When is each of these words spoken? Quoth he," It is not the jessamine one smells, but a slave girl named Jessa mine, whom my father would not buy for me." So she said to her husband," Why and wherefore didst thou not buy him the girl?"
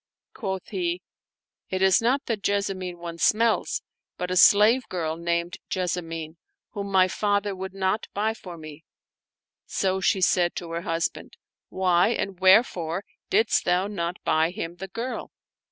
Quoth 0.33 0.69
he," 0.69 1.03
It 1.69 1.83
is 1.83 2.01
not 2.01 2.25
the 2.25 2.35
jessamine 2.35 2.97
one 2.97 3.19
smells, 3.19 3.83
but 4.17 4.31
a 4.31 4.35
slave 4.35 4.81
girl 4.89 5.15
named 5.15 5.57
Jessa 5.69 6.01
mine, 6.03 6.37
whom 6.71 6.91
my 6.91 7.07
father 7.07 7.55
would 7.55 7.75
not 7.75 8.07
buy 8.15 8.33
for 8.33 8.57
me." 8.57 8.83
So 9.67 10.01
she 10.01 10.19
said 10.19 10.55
to 10.55 10.71
her 10.71 10.81
husband," 10.81 11.37
Why 11.69 12.09
and 12.13 12.39
wherefore 12.39 13.03
didst 13.29 13.65
thou 13.65 13.85
not 13.85 14.17
buy 14.23 14.49
him 14.49 14.77
the 14.77 14.87
girl?" 14.87 15.31